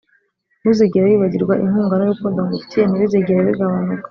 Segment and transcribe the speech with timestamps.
[0.59, 3.99] ntuzigere wibagirwa, inkunga nurukundo ngufitiye ntibizigera bigabanuka.